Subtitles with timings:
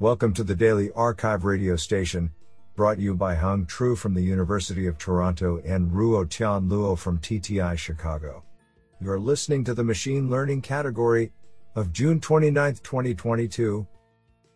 [0.00, 2.32] Welcome to the Daily arXiv radio station,
[2.74, 7.20] brought you by Hung Tru from the University of Toronto and Ruo Tian Luo from
[7.20, 8.42] TTI Chicago.
[9.00, 11.30] You are listening to the Machine Learning category
[11.76, 13.86] of June 29, 2022.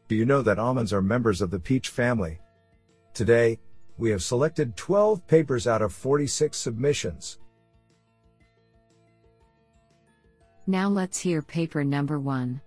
[0.08, 2.40] Do you know that almonds are members of the peach family?
[3.14, 3.60] Today,
[3.96, 7.38] we have selected 12 papers out of 46 submissions.
[10.66, 12.60] Now let's hear paper number one.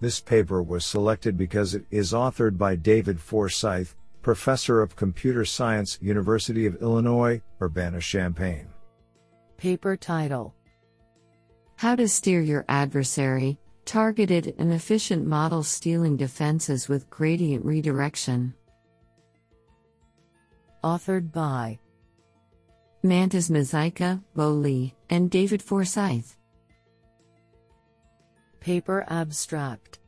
[0.00, 5.98] This paper was selected because it is authored by David Forsyth, Professor of Computer Science,
[6.00, 8.66] University of Illinois, Urbana-Champaign.
[9.58, 10.54] Paper title
[11.76, 18.54] How to Steer Your Adversary Targeted and Efficient Model Stealing Defenses with Gradient Redirection.
[20.84, 21.78] Authored by
[23.02, 26.36] Mantas Mazeika, Bo Li, and David Forsyth.
[28.60, 30.00] Paper abstract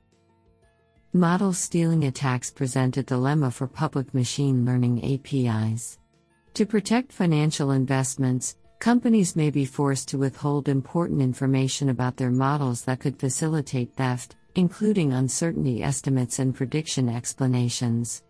[1.14, 5.98] Model stealing attacks present a dilemma for public machine learning APIs.
[6.52, 12.84] To protect financial investments, companies may be forced to withhold important information about their models
[12.84, 18.22] that could facilitate theft, including uncertainty estimates and prediction explanations.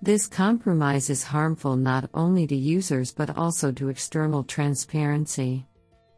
[0.00, 5.66] This compromise is harmful not only to users but also to external transparency.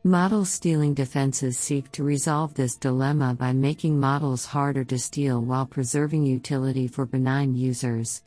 [0.09, 5.67] Model stealing defenses seek to resolve this dilemma by making models harder to steal while
[5.67, 8.23] preserving utility for benign users.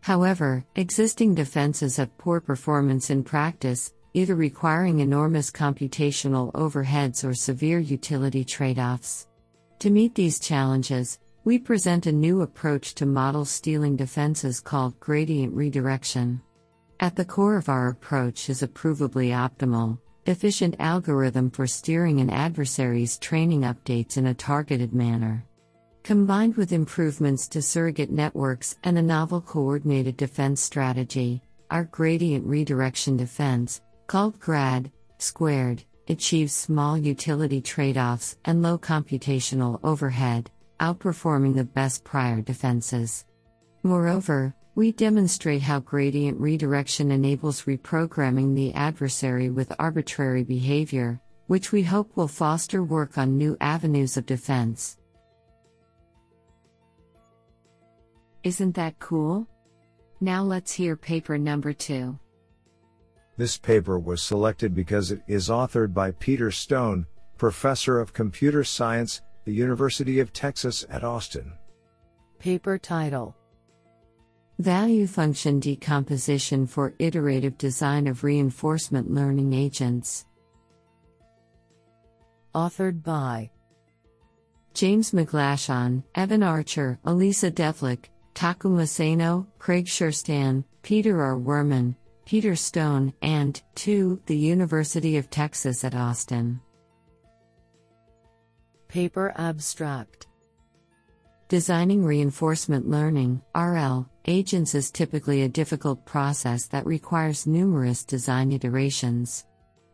[0.00, 7.80] However, existing defenses have poor performance in practice, either requiring enormous computational overheads or severe
[7.80, 9.26] utility trade offs.
[9.80, 15.52] To meet these challenges, we present a new approach to model stealing defenses called gradient
[15.52, 16.40] redirection.
[17.00, 22.30] At the core of our approach is a provably optimal, efficient algorithm for steering an
[22.30, 25.44] adversary's training updates in a targeted manner.
[26.02, 33.16] Combined with improvements to surrogate networks and a novel coordinated defense strategy, our gradient redirection
[33.16, 41.64] defense, called GRAD, squared, achieves small utility trade offs and low computational overhead, outperforming the
[41.64, 43.24] best prior defenses.
[43.84, 51.82] Moreover, we demonstrate how gradient redirection enables reprogramming the adversary with arbitrary behavior, which we
[51.82, 54.96] hope will foster work on new avenues of defense.
[58.42, 59.46] Isn't that cool?
[60.18, 62.18] Now let's hear paper number two.
[63.36, 67.06] This paper was selected because it is authored by Peter Stone,
[67.36, 71.52] Professor of Computer Science, the University of Texas at Austin.
[72.38, 73.36] Paper title
[74.60, 80.26] Value function decomposition for iterative design of reinforcement learning agents.
[82.54, 83.50] Authored by
[84.72, 91.36] James MacGlashan, Evan Archer, Elisa Devlic, Takuma Seno, Craig Sherstan, Peter R.
[91.36, 96.60] Wurman, Peter Stone, and, 2, the University of Texas at Austin.
[98.86, 100.28] Paper abstract
[101.48, 109.44] Designing reinforcement learning, RL, agents is typically a difficult process that requires numerous design iterations.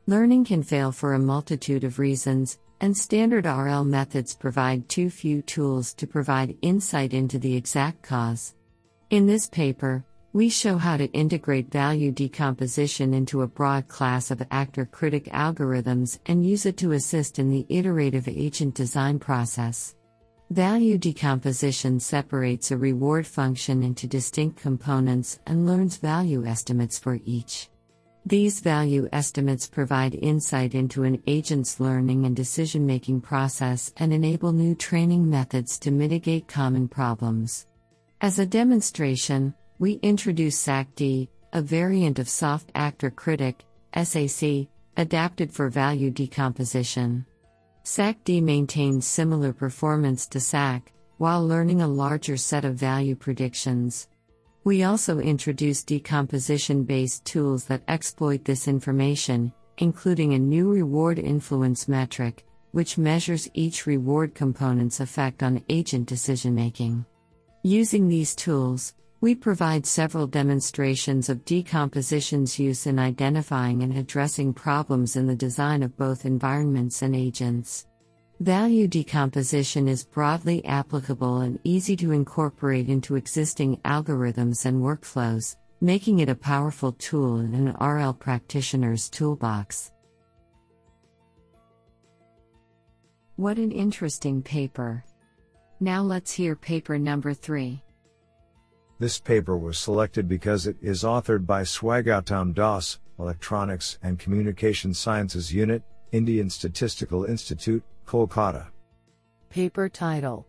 [0.07, 5.43] Learning can fail for a multitude of reasons, and standard RL methods provide too few
[5.43, 8.55] tools to provide insight into the exact cause.
[9.11, 14.47] In this paper, we show how to integrate value decomposition into a broad class of
[14.53, 19.97] actor critic algorithms and use it to assist in the iterative agent design process.
[20.51, 27.69] Value decomposition separates a reward function into distinct components and learns value estimates for each.
[28.27, 34.51] These value estimates provide insight into an agent's learning and decision making process and enable
[34.51, 37.69] new training methods to mitigate common problems.
[38.21, 45.69] As a demonstration, we introduce SACD, a variant of Soft Actor Critic, SAC, adapted for
[45.69, 47.25] value decomposition.
[47.91, 54.07] SACD maintains similar performance to SAC, while learning a larger set of value predictions.
[54.63, 61.89] We also introduce decomposition based tools that exploit this information, including a new reward influence
[61.89, 67.05] metric, which measures each reward component's effect on agent decision making.
[67.65, 75.15] Using these tools, we provide several demonstrations of decomposition's use in identifying and addressing problems
[75.17, 77.87] in the design of both environments and agents.
[78.41, 86.21] Value decomposition is broadly applicable and easy to incorporate into existing algorithms and workflows, making
[86.21, 89.93] it a powerful tool in an RL practitioner's toolbox.
[93.37, 95.05] What an interesting paper!
[95.79, 97.83] Now let's hear paper number 3.
[99.01, 105.55] This paper was selected because it is authored by Swagatam Das, Electronics and Communication Sciences
[105.55, 105.83] Unit,
[106.13, 108.67] Indian Statistical Institute, Kolkata.
[109.49, 110.47] Paper title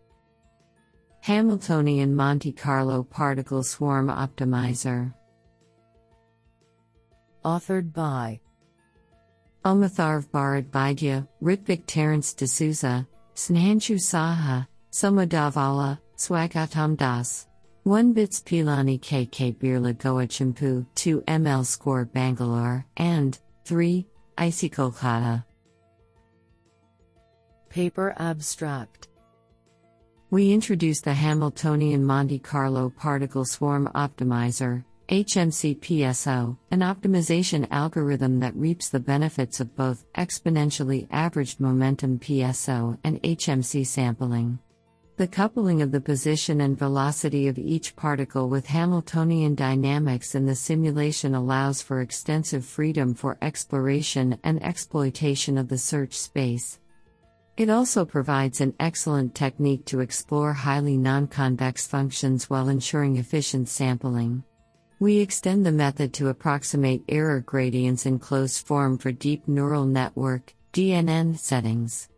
[1.20, 5.14] Hamiltonian Monte Carlo Particle Swarm Optimizer.
[7.46, 8.38] Authored by
[9.64, 17.46] Omatharv Bharat Vaidya, Ritvik Terence D'Souza, Snehanshu Saha, Somadhavala, Swagatam Das.
[17.84, 24.06] 1 bits Pilani KK Birla Goa Chimpu, 2 ml score Bangalore, and 3
[24.38, 25.44] Icy Kolkata.
[27.70, 29.08] Paper abstract
[30.30, 38.90] We introduce the Hamiltonian Monte Carlo Particle Swarm Optimizer, HMCPSO, an optimization algorithm that reaps
[38.90, 44.60] the benefits of both exponentially averaged momentum PSO and HMC sampling.
[45.16, 50.54] The coupling of the position and velocity of each particle with Hamiltonian dynamics in the
[50.54, 56.78] simulation allows for extensive freedom for exploration and exploitation of the search space.
[57.58, 64.42] It also provides an excellent technique to explore highly non-convex functions while ensuring efficient sampling.
[64.98, 70.54] We extend the method to approximate error gradients in closed form for deep neural network
[70.72, 72.08] DNN settings.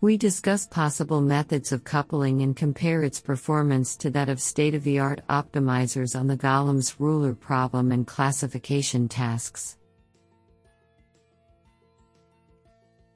[0.00, 4.84] We discuss possible methods of coupling and compare its performance to that of state of
[4.84, 9.76] the art optimizers on the Golomb's ruler problem and classification tasks.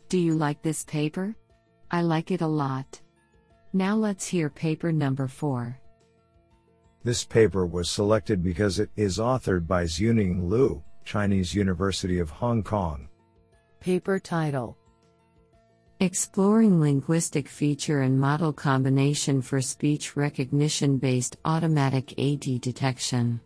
[0.09, 1.37] Do you like this paper?
[1.89, 3.01] I like it a lot.
[3.73, 5.79] Now let's hear paper number 4.
[7.05, 12.65] This paper was selected because it is authored by Xunying Liu, Chinese University of Hong
[12.65, 13.09] Kong.
[13.79, 14.77] Paper title
[16.03, 23.41] Exploring linguistic feature and model combination for speech recognition based automatic AD detection.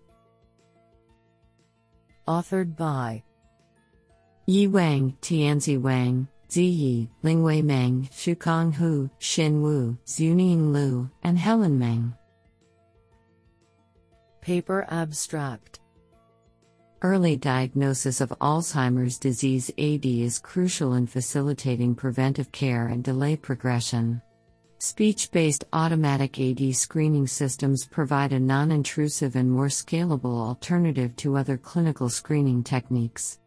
[2.26, 3.22] Authored by
[4.46, 11.78] Yi Wang, Tianzi Wang, Ziyi, Lingwei Meng, Shoukang Hu, Xin Wu, Xunying Liu, and Helen
[11.78, 12.14] Meng.
[14.40, 15.80] Paper abstract
[17.06, 24.20] Early diagnosis of Alzheimer's disease AD is crucial in facilitating preventive care and delay progression.
[24.78, 31.36] Speech based automatic AD screening systems provide a non intrusive and more scalable alternative to
[31.36, 33.38] other clinical screening techniques.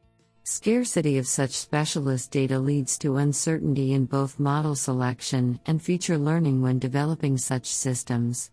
[0.44, 6.62] Scarcity of such specialist data leads to uncertainty in both model selection and feature learning
[6.62, 8.52] when developing such systems.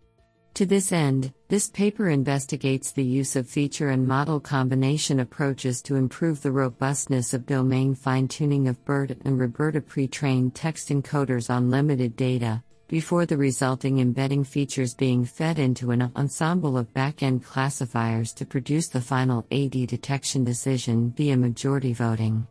[0.56, 5.96] To this end, this paper investigates the use of feature and model combination approaches to
[5.96, 11.50] improve the robustness of domain fine tuning of BERT and RoBERTa pre trained text encoders
[11.50, 17.22] on limited data, before the resulting embedding features being fed into an ensemble of back
[17.22, 22.46] end classifiers to produce the final AD detection decision via majority voting.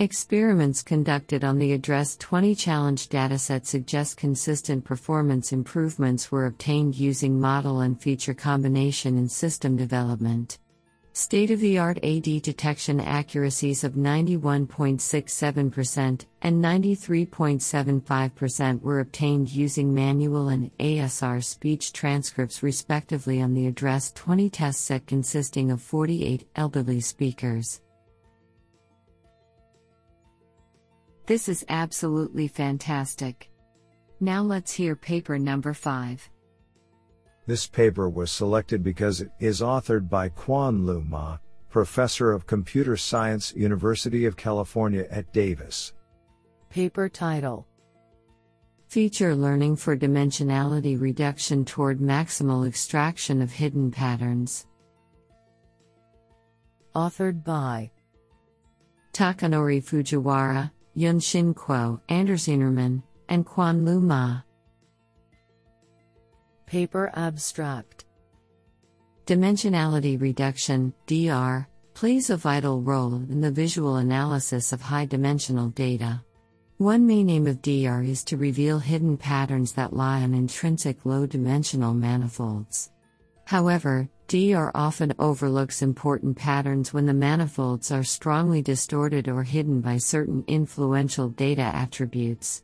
[0.00, 7.38] Experiments conducted on the ADReSS 20 challenge dataset suggest consistent performance improvements were obtained using
[7.38, 10.58] model and feature combination in system development.
[11.12, 20.48] State of the art AD detection accuracies of 91.67% and 93.75% were obtained using manual
[20.48, 27.02] and ASR speech transcripts respectively on the ADReSS 20 test set consisting of 48 elderly
[27.02, 27.82] speakers.
[31.26, 33.50] This is absolutely fantastic.
[34.20, 36.28] Now let's hear paper number 5.
[37.46, 43.54] This paper was selected because it is authored by Kwan-Liu Ma, Professor of Computer Science,
[43.54, 45.92] University of California at Davis.
[46.68, 47.66] Paper title
[48.88, 54.66] Feature Learning for Dimensionality Reduction Toward Maximal Extraction of Hidden Patterns.
[56.94, 57.90] Authored by
[59.12, 64.40] Takanori Fujiwara, Yun-Hsin Kuo, Anders Ynnerman, and Kwan-Liu Ma.
[66.66, 68.04] Paper abstract
[69.26, 76.22] Dimensionality reduction, DR, plays a vital role in the visual analysis of high dimensional data.
[76.78, 81.26] One main aim of DR is to reveal hidden patterns that lie on intrinsic low
[81.26, 82.90] dimensional manifolds.
[83.44, 89.96] However, DR often overlooks important patterns when the manifolds are strongly distorted or hidden by
[89.96, 92.62] certain influential data attributes.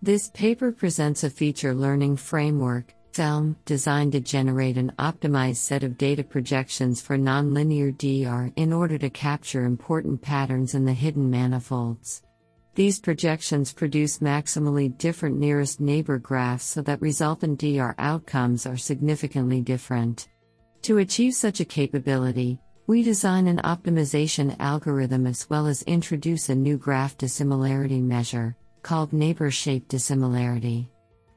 [0.00, 5.98] This paper presents a feature learning framework, FELM, designed to generate an optimized set of
[5.98, 12.22] data projections for nonlinear DR in order to capture important patterns in the hidden manifolds.
[12.74, 19.60] These projections produce maximally different nearest neighbor graphs so that resultant DR outcomes are significantly
[19.60, 20.28] different.
[20.82, 22.58] To achieve such a capability,
[22.88, 29.12] we design an optimization algorithm as well as introduce a new graph dissimilarity measure, called
[29.12, 30.90] neighbor shape dissimilarity.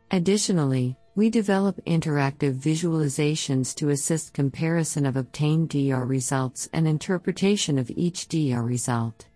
[0.09, 7.91] Additionally, we develop interactive visualizations to assist comparison of obtained DR results and interpretation of
[7.95, 9.27] each DR result.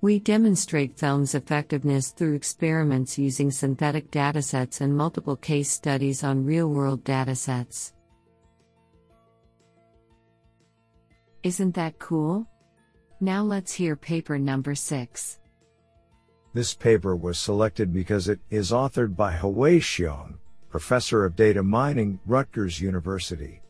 [0.00, 6.68] We demonstrate FELM's effectiveness through experiments using synthetic datasets and multiple case studies on real
[6.70, 7.92] world datasets.
[11.42, 12.46] Isn't that cool?
[13.20, 15.38] Now let's hear paper number 6.
[16.52, 20.34] This paper was selected because it is authored by Hui Xiong,
[20.68, 23.62] Professor of Data Mining, Rutgers University.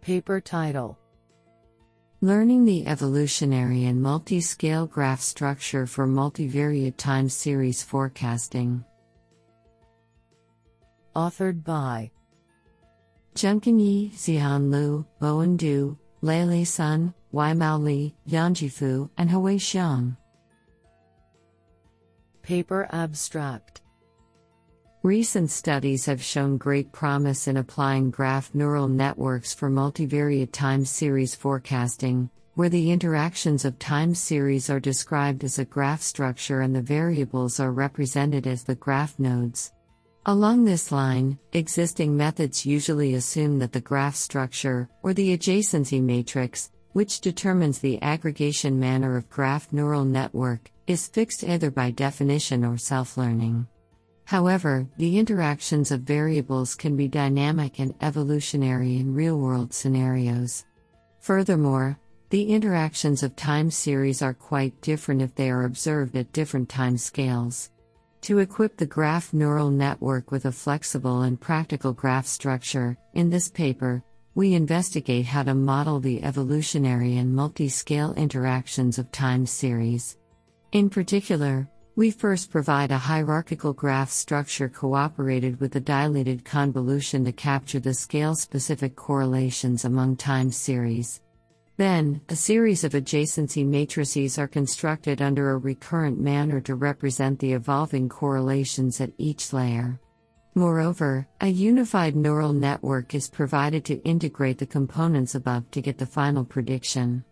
[0.00, 0.98] Paper title
[2.22, 8.84] Learning the evolutionary and multi scale graph structure for multivariate time series forecasting.
[11.14, 12.10] Authored by
[13.34, 20.16] Junken Yi, Zihan Lu, Bowen Du, Lei Sun, Weimao Li, Yanjie Fu, and Hui Xiong.
[22.42, 23.80] Paper Abstract
[25.04, 31.36] Recent studies have shown great promise in applying graph neural networks for multivariate time series
[31.36, 36.82] forecasting, where the interactions of time series are described as a graph structure and the
[36.82, 39.72] variables are represented as the graph nodes.
[40.28, 46.72] Along this line, existing methods usually assume that the graph structure, or the adjacency matrix,
[46.94, 52.76] which determines the aggregation manner of graph neural network, is fixed either by definition or
[52.76, 53.68] self learning.
[54.24, 60.64] However, the interactions of variables can be dynamic and evolutionary in real world scenarios.
[61.20, 66.68] Furthermore, the interactions of time series are quite different if they are observed at different
[66.68, 67.70] time scales.
[68.26, 73.48] To equip the graph neural network with a flexible and practical graph structure, in this
[73.48, 74.02] paper,
[74.34, 80.18] we investigate how to model the evolutionary and multi scale interactions of time series.
[80.72, 87.30] In particular, we first provide a hierarchical graph structure cooperated with a dilated convolution to
[87.30, 91.20] capture the scale specific correlations among time series.
[91.76, 97.52] Then, a series of adjacency matrices are constructed under a recurrent manner to represent the
[97.52, 100.00] evolving correlations at each layer.
[100.54, 106.06] Moreover, a unified neural network is provided to integrate the components above to get the
[106.06, 107.22] final prediction.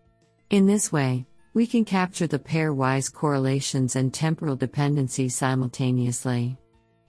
[0.50, 6.58] In this way, we can capture the pairwise correlations and temporal dependencies simultaneously.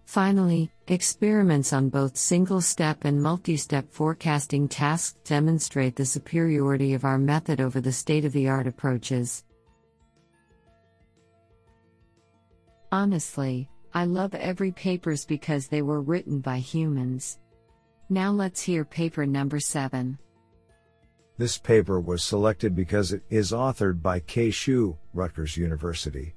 [0.05, 7.03] Finally, experiments on both single step and multi step forecasting tasks demonstrate the superiority of
[7.03, 9.43] our method over the state of the art approaches.
[12.91, 17.39] Honestly, I love every papers because they were written by humans.
[18.09, 20.17] Now let's hear paper number 7.
[21.37, 26.35] This paper was selected because it is authored by Ke Xu, Rutgers University.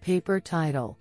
[0.00, 0.98] Paper title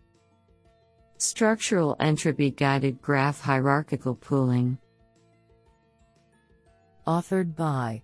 [1.21, 4.77] Structural Entropy Guided Graph Hierarchical Pooling.
[7.05, 8.01] Authored by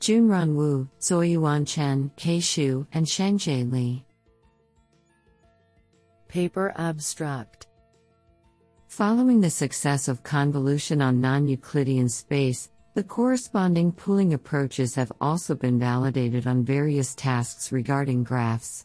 [0.00, 4.04] Junran Wu, Zoyuan Chen, Ke Xu, and Shangzhe Li.
[6.26, 7.68] Paper Abstract
[8.88, 15.54] Following the success of convolution on non Euclidean space, the corresponding pooling approaches have also
[15.54, 18.84] been validated on various tasks regarding graphs.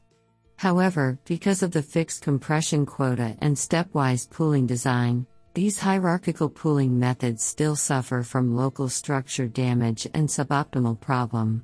[0.59, 7.45] However, because of the fixed compression quota and stepwise pooling design, these hierarchical pooling methods
[7.45, 11.63] still suffer from local structure damage and suboptimal problem.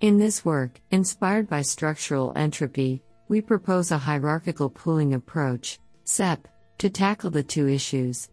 [0.00, 6.46] In this work, inspired by structural entropy, we propose a hierarchical pooling approach, SEP,
[6.78, 8.28] to tackle the two issues.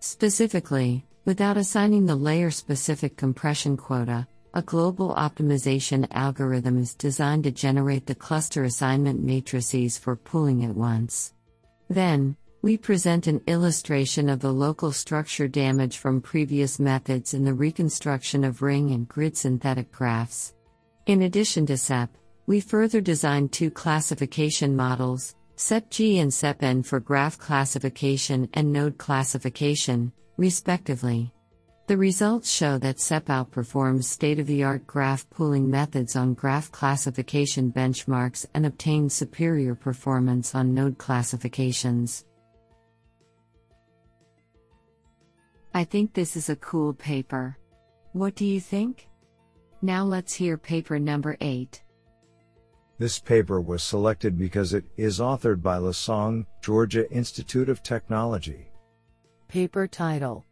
[0.00, 7.50] Specifically, without assigning the layer specific compression quota, a global optimization algorithm is designed to
[7.50, 11.34] generate the cluster assignment matrices for pooling at once.
[11.90, 17.52] Then, we present an illustration of the local structure damage from previous methods in the
[17.52, 20.54] reconstruction of ring and grid synthetic graphs.
[21.06, 22.10] In addition to SEP,
[22.46, 30.12] we further designed two classification models, SEPG and SEPN for graph classification and node classification,
[30.36, 31.33] respectively.
[31.86, 36.72] The results show that SEP outperforms state of the art graph pooling methods on graph
[36.72, 42.24] classification benchmarks and obtains superior performance on node classifications.
[45.74, 47.58] I think this is a cool paper.
[48.12, 49.06] What do you think?
[49.82, 51.82] Now let's hear paper number 8.
[52.96, 58.70] This paper was selected because it is authored by Le Song, Georgia Institute of Technology.
[59.48, 60.46] Paper title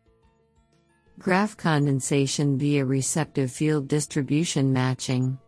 [1.19, 5.39] Graph condensation via receptive field distribution matching.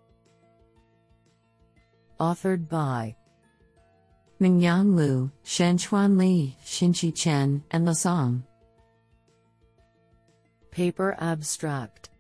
[2.21, 3.17] Authored by
[4.41, 8.45] Mingyang Lu, Shenchuan Li, Xinshi Chen, and Le Song.
[10.71, 12.11] Paper abstract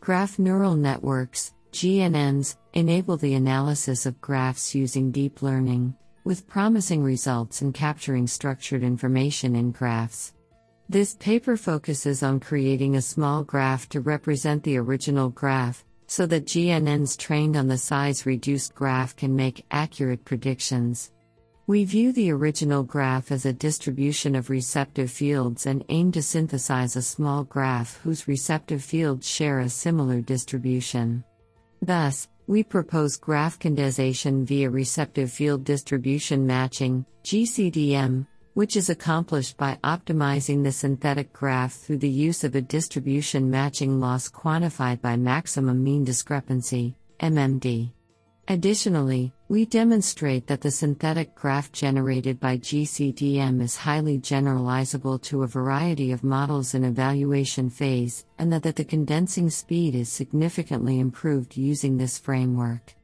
[0.00, 7.62] Graph neural networks, GNNs, enable the analysis of graphs using deep learning, with promising results
[7.62, 10.33] in capturing structured information in graphs.
[10.88, 16.44] This paper focuses on creating a small graph to represent the original graph, so that
[16.44, 21.10] GNNs trained on the size reduced graph can make accurate predictions.
[21.66, 26.96] We view the original graph as a distribution of receptive fields and aim to synthesize
[26.96, 31.24] a small graph whose receptive fields share a similar distribution.
[31.80, 39.78] Thus, we propose graph condensation via receptive field distribution matching, GCDM, which is accomplished by
[39.84, 45.82] optimizing the synthetic graph through the use of a distribution matching loss quantified by maximum
[45.82, 47.90] mean discrepancy, MMD.
[48.46, 55.48] Additionally, we demonstrate that the synthetic graph generated by GCDM is highly generalizable to a
[55.48, 61.56] variety of models in evaluation phase, and that, that the condensing speed is significantly improved
[61.56, 62.94] using this framework.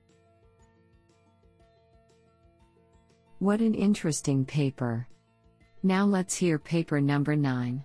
[3.38, 5.08] What an interesting paper!
[5.82, 7.82] Now let's hear paper number 9.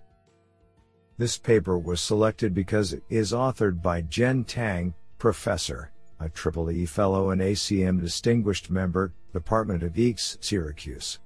[1.18, 6.84] This paper was selected because it is authored by Jian Tang, professor, a Triple E
[6.84, 11.20] Fellow and ACM Distinguished Member, Department of EECS, Syracuse.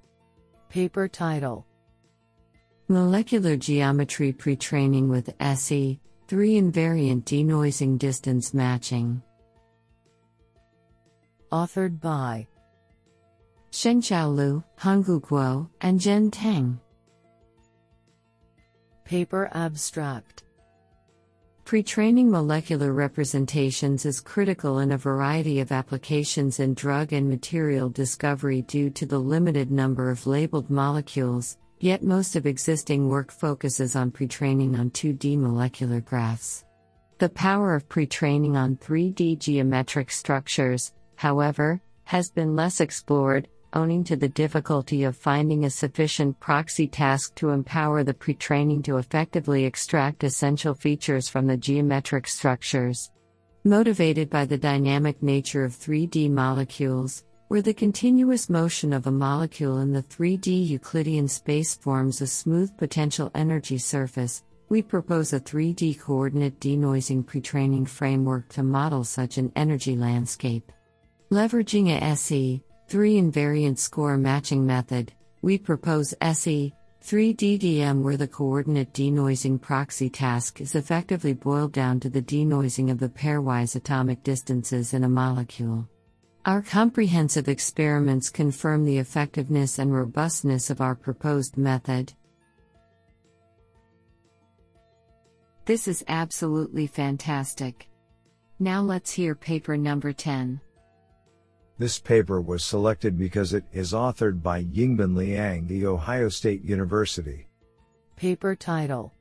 [0.68, 1.66] Paper title
[2.86, 9.20] Molecular Geometry Pre-training with SE, 3 Invariant Denoising Distance Matching.
[11.50, 12.46] Authored by
[13.80, 16.78] Shengchao Liu, Hongyu Guo, and Jian Tang.
[19.06, 20.42] Paper abstract
[21.64, 27.88] Pre training molecular representations is critical in a variety of applications in drug and material
[27.88, 33.96] discovery due to the limited number of labeled molecules, yet, most of existing work focuses
[33.96, 36.66] on pre training on 2D molecular graphs.
[37.16, 44.04] The power of pre training on 3D geometric structures, however, has been less explored, owing
[44.04, 48.98] to the difficulty of finding a sufficient proxy task to empower the pre training to
[48.98, 53.10] effectively extract essential features from the geometric structures.
[53.64, 59.80] Motivated by the dynamic nature of 3D molecules, where the continuous motion of a molecule
[59.80, 65.98] in the 3D Euclidean space forms a smooth potential energy surface, we propose a 3D
[65.98, 70.70] coordinate denoising pre training framework to model such an energy landscape.
[71.32, 76.72] Leveraging a SE, 3 invariant score matching method, we propose SE
[77.04, 82.98] 3DDM where the coordinate denoising proxy task is effectively boiled down to the denoising of
[82.98, 85.88] the pairwise atomic distances in a molecule.
[86.44, 92.12] Our comprehensive experiments confirm the effectiveness and robustness of our proposed method.
[95.64, 97.88] This is absolutely fantastic.
[98.58, 100.60] Now let's hear paper number 10.
[101.80, 107.48] This paper was selected because it is authored by Yingbin Liang, the Ohio State University.
[108.16, 109.14] Paper title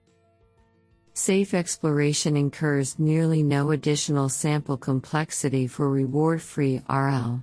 [1.14, 7.42] Safe exploration incurs nearly no additional sample complexity for reward free RL.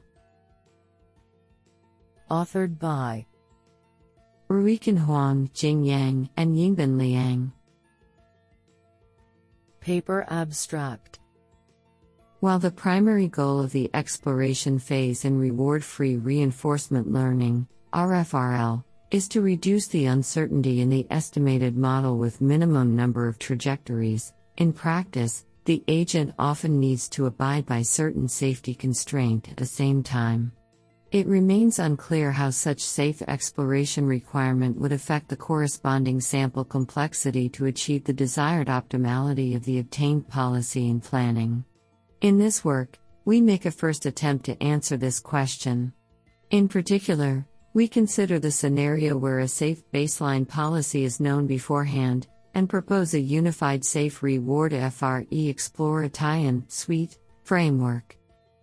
[2.31, 3.24] Authored by
[4.50, 7.52] Ruiquan Huang, Jing Yang, and Yingbin Liang.
[9.81, 11.20] Paper abstract
[12.40, 19.29] while the primary goal of the exploration phase in reward free reinforcement learning, RFRL, is
[19.29, 25.46] to reduce the uncertainty in the estimated model with minimum number of trajectories, in practice,
[25.64, 30.53] the agent often needs to abide by certain safety constraint at the same time.
[31.12, 37.66] It remains unclear how such safe exploration requirement would affect the corresponding sample complexity to
[37.66, 41.64] achieve the desired optimality of the obtained policy and planning.
[42.22, 45.92] In this work, we make a first attempt to answer this question.
[46.50, 52.70] In particular, we consider the scenario where a safe baseline policy is known beforehand, and
[52.70, 58.16] propose a unified safe reward FRE Exploration SWEET framework.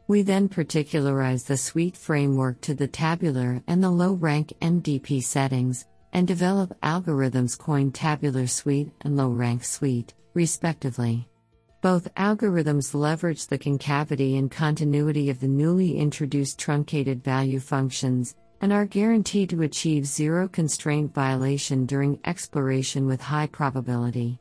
[0.08, 5.86] We then particularize the SWEET framework to the tabular and the low rank MDP settings,
[6.12, 11.30] and develop algorithms coined tabular SWEET and low rank SWEET, respectively.
[11.84, 18.72] Both algorithms leverage the concavity and continuity of the newly introduced truncated value functions and
[18.72, 24.40] are guaranteed to achieve zero constraint violation during exploration with high probability.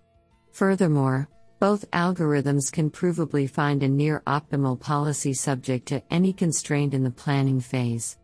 [0.53, 1.29] Furthermore,
[1.59, 7.11] both algorithms can provably find a near optimal policy subject to any constraint in the
[7.11, 8.19] planning phase.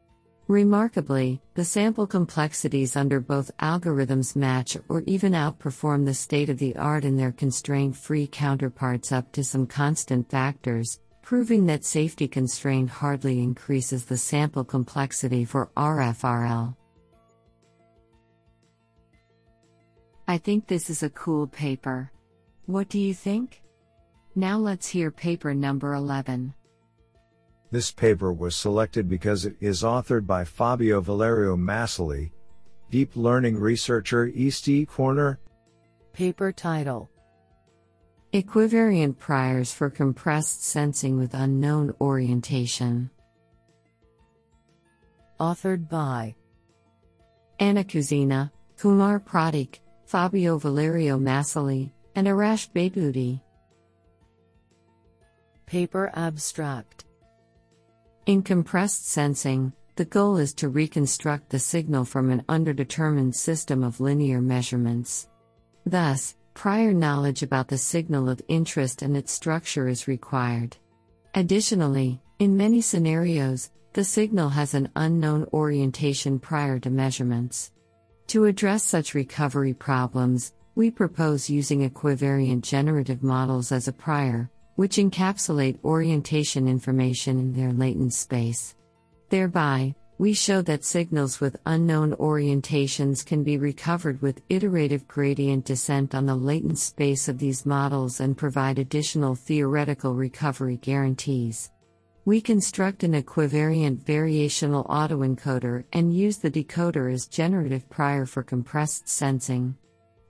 [0.49, 6.75] Remarkably, the sample complexities under both algorithms match or even outperform the state of the
[6.77, 12.89] art in their constraint free counterparts up to some constant factors, proving that safety constraint
[12.89, 16.75] hardly increases the sample complexity for RFRL.
[20.27, 22.11] I think this is a cool paper.
[22.65, 23.61] What do you think?
[24.35, 26.55] Now let's hear paper number 11.
[27.71, 32.31] This paper was selected because it is authored by Fabio Valerio Massoli,
[32.91, 34.87] deep learning researcher East E.
[34.87, 35.39] Corner.
[36.15, 37.11] Paper title
[38.33, 43.11] Equivariant priors for compressed sensing with unknown orientation.
[45.39, 46.35] Authored by
[47.59, 53.43] Anna Kuzina, Kumar Pratik, Fabio Valerio Massoli, and Arash Behboodi.
[55.67, 57.05] Paper abstract
[58.29, 64.01] in compressed sensing, the goal is to reconstruct the signal from an underdetermined system of
[64.01, 65.31] linear measurements.
[65.87, 70.77] Thus, prior knowledge about the signal of interest and its structure is required.
[71.35, 77.73] Additionally, in many scenarios, the signal has an unknown orientation prior to measurements.
[78.27, 84.99] To address such recovery problems, we propose using equivariant generative models as a prior, which
[84.99, 88.77] encapsulate orientation information in their latent space.
[89.29, 96.15] Thereby, we show that signals with unknown orientations can be recovered with iterative gradient descent
[96.15, 101.73] on the latent space of these models and provide additional theoretical recovery guarantees.
[102.25, 109.09] We construct an equivariant variational autoencoder and use the decoder as generative prior for compressed
[109.09, 109.75] sensing.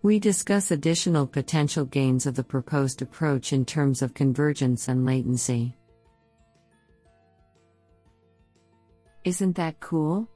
[0.03, 5.75] We discuss additional potential gains of the proposed approach in terms of convergence and latency.
[9.25, 10.29] Isn't that cool?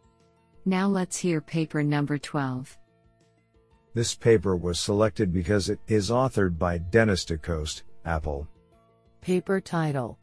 [0.64, 2.76] Now let's hear paper number 12.
[3.94, 8.48] This paper was selected because it is authored by Dennis DeCoste, Apple.
[9.20, 10.18] Paper title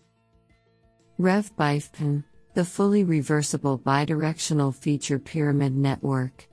[1.18, 2.26] Rev BIFPN,
[2.56, 6.49] the fully reversible bidirectional feature pyramid network.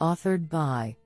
[0.00, 0.96] Authored by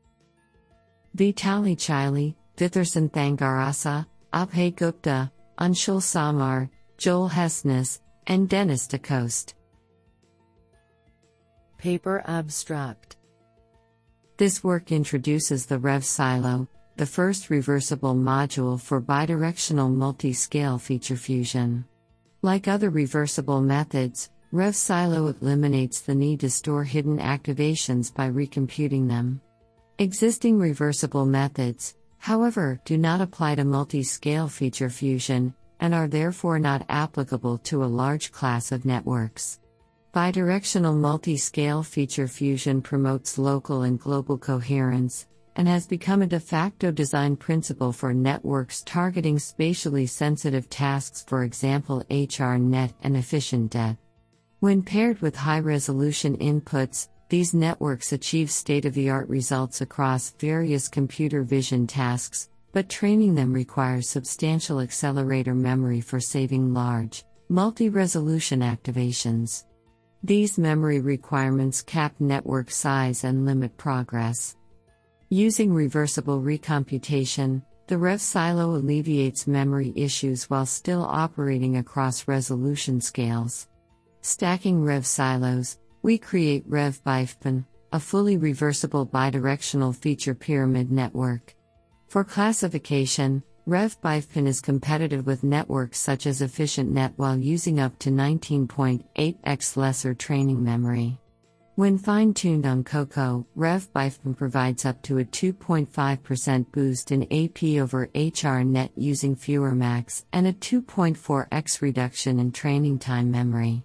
[1.17, 9.55] Vitaliy Chiley, Vithursan Thangarasa, Abhay Gupta, Anshul Samar, Joel Hestness, and Dennis DeCoste.
[11.79, 13.17] Paper Abstract
[14.37, 21.17] This work introduces the Rev Silo, the first reversible module for bidirectional multi scale feature
[21.17, 21.85] fusion.
[22.43, 29.07] Like other reversible methods, Rev Silo eliminates the need to store hidden activations by recomputing
[29.07, 29.43] them.
[29.99, 36.59] Existing reversible methods, however, do not apply to multi scale feature fusion, and are therefore
[36.59, 39.61] not applicable to a large class of networks.
[40.15, 46.41] Bidirectional multi scale feature fusion promotes local and global coherence, and has become a de
[46.41, 53.99] facto design principle for networks targeting spatially sensitive tasks, for example, HRNet and EfficientDet.
[54.61, 60.31] When paired with high resolution inputs, these networks achieve state of the art results across
[60.31, 67.89] various computer vision tasks, but training them requires substantial accelerator memory for saving large, multi
[67.89, 69.65] resolution activations.
[70.25, 74.57] These memory requirements cap network size and limit progress.
[75.31, 83.69] Using reversible recomputation, the Rev silo alleviates memory issues while still operating across resolution scales.
[84.29, 87.65] Stacking Rev silos, we create Rev BIFPN,
[87.95, 91.57] a fully reversible bidirectional feature pyramid network.
[92.09, 98.11] For classification, Rev BIFPN is competitive with networks such as EfficientNet while using up to
[98.11, 101.19] 19.8x lesser training memory.
[101.77, 107.81] When fine tuned on COCO, Rev BIFPN provides up to a 2.5% boost in AP
[107.81, 113.85] over HRNet using fewer MACs and a 2.4x reduction in training time memory.